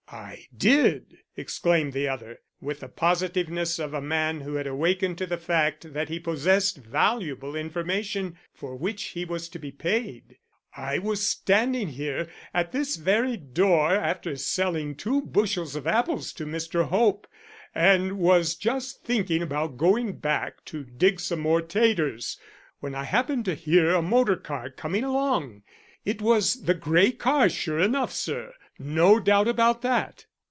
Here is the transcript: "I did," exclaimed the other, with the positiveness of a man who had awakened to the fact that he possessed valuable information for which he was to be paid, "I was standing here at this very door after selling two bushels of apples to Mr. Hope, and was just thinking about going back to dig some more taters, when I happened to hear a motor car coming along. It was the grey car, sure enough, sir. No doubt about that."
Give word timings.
"I 0.13 0.47
did," 0.57 1.19
exclaimed 1.37 1.93
the 1.93 2.09
other, 2.09 2.39
with 2.59 2.81
the 2.81 2.89
positiveness 2.89 3.79
of 3.79 3.93
a 3.93 4.01
man 4.01 4.41
who 4.41 4.55
had 4.55 4.67
awakened 4.67 5.17
to 5.19 5.25
the 5.25 5.37
fact 5.37 5.93
that 5.93 6.09
he 6.09 6.19
possessed 6.19 6.75
valuable 6.79 7.55
information 7.55 8.37
for 8.53 8.75
which 8.75 9.01
he 9.15 9.23
was 9.23 9.47
to 9.47 9.57
be 9.57 9.71
paid, 9.71 10.35
"I 10.75 10.99
was 10.99 11.25
standing 11.25 11.87
here 11.87 12.27
at 12.53 12.73
this 12.73 12.97
very 12.97 13.37
door 13.37 13.91
after 13.93 14.35
selling 14.35 14.95
two 14.95 15.21
bushels 15.21 15.77
of 15.77 15.87
apples 15.87 16.33
to 16.33 16.45
Mr. 16.45 16.89
Hope, 16.89 17.25
and 17.73 18.17
was 18.19 18.55
just 18.55 19.05
thinking 19.05 19.41
about 19.41 19.77
going 19.77 20.17
back 20.17 20.65
to 20.65 20.83
dig 20.83 21.21
some 21.21 21.39
more 21.39 21.61
taters, 21.61 22.37
when 22.81 22.93
I 22.95 23.05
happened 23.05 23.45
to 23.45 23.55
hear 23.55 23.91
a 23.93 24.01
motor 24.01 24.35
car 24.35 24.71
coming 24.71 25.05
along. 25.05 25.63
It 26.03 26.21
was 26.21 26.63
the 26.63 26.73
grey 26.73 27.11
car, 27.13 27.47
sure 27.47 27.79
enough, 27.79 28.11
sir. 28.11 28.51
No 28.79 29.19
doubt 29.19 29.47
about 29.47 29.83
that." 29.83 30.25